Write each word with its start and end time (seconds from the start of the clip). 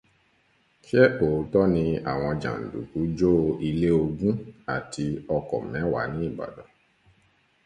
Ṣé 0.87 1.01
lóòtọ́ 1.17 1.65
ní 1.75 1.85
àwọn 2.11 2.33
jàǹdùkú 2.41 2.99
jó 3.17 3.31
ìlé 3.67 3.89
ogún 4.03 4.35
àti 4.75 5.05
ọ̀kọ́ 5.37 5.59
mẹ́wàá 5.71 6.05
ní 6.13 6.21
Ìbàdàn? 6.29 6.69